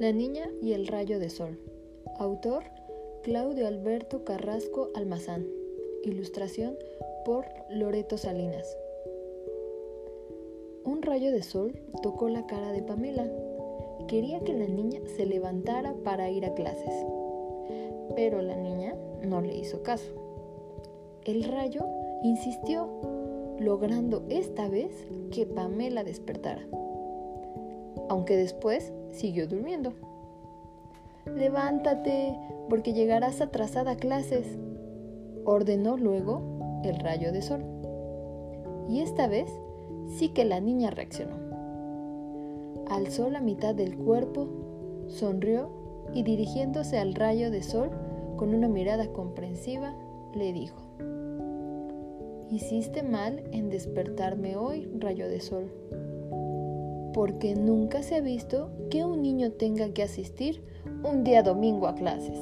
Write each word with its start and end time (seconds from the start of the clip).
La 0.00 0.12
niña 0.12 0.48
y 0.62 0.72
el 0.72 0.86
rayo 0.86 1.18
de 1.18 1.28
sol. 1.28 1.58
Autor 2.18 2.64
Claudio 3.22 3.66
Alberto 3.66 4.24
Carrasco 4.24 4.88
Almazán. 4.94 5.46
Ilustración 6.04 6.78
por 7.26 7.44
Loreto 7.68 8.16
Salinas. 8.16 8.78
Un 10.86 11.02
rayo 11.02 11.30
de 11.30 11.42
sol 11.42 11.78
tocó 12.02 12.30
la 12.30 12.46
cara 12.46 12.72
de 12.72 12.82
Pamela. 12.82 13.30
Quería 14.08 14.40
que 14.40 14.54
la 14.54 14.66
niña 14.68 15.02
se 15.18 15.26
levantara 15.26 15.94
para 16.02 16.30
ir 16.30 16.46
a 16.46 16.54
clases. 16.54 16.94
Pero 18.16 18.40
la 18.40 18.56
niña 18.56 18.96
no 19.22 19.42
le 19.42 19.54
hizo 19.54 19.82
caso. 19.82 20.14
El 21.26 21.44
rayo 21.44 21.84
insistió, 22.22 22.88
logrando 23.58 24.24
esta 24.30 24.66
vez 24.66 24.92
que 25.30 25.44
Pamela 25.44 26.04
despertara 26.04 26.66
aunque 28.10 28.36
después 28.36 28.92
siguió 29.12 29.46
durmiendo. 29.46 29.92
Levántate, 31.26 32.36
porque 32.68 32.92
llegarás 32.92 33.40
atrasada 33.40 33.92
a 33.92 33.96
clases, 33.96 34.58
ordenó 35.44 35.96
luego 35.96 36.42
el 36.82 36.98
rayo 36.98 37.32
de 37.32 37.40
sol. 37.40 37.64
Y 38.88 39.00
esta 39.00 39.28
vez 39.28 39.48
sí 40.08 40.30
que 40.30 40.44
la 40.44 40.60
niña 40.60 40.90
reaccionó. 40.90 41.36
Alzó 42.88 43.30
la 43.30 43.40
mitad 43.40 43.76
del 43.76 43.96
cuerpo, 43.96 44.48
sonrió 45.06 45.70
y 46.12 46.24
dirigiéndose 46.24 46.98
al 46.98 47.14
rayo 47.14 47.52
de 47.52 47.62
sol 47.62 47.90
con 48.36 48.52
una 48.52 48.66
mirada 48.66 49.06
comprensiva, 49.12 49.94
le 50.34 50.52
dijo, 50.52 50.82
Hiciste 52.50 53.04
mal 53.04 53.44
en 53.52 53.70
despertarme 53.70 54.56
hoy, 54.56 54.90
rayo 54.98 55.28
de 55.28 55.38
sol 55.38 55.70
porque 57.12 57.54
nunca 57.54 58.02
se 58.02 58.16
ha 58.16 58.20
visto 58.20 58.70
que 58.90 59.04
un 59.04 59.22
niño 59.22 59.52
tenga 59.52 59.92
que 59.92 60.02
asistir 60.02 60.62
un 61.02 61.24
día 61.24 61.42
domingo 61.42 61.86
a 61.86 61.94
clases. 61.94 62.38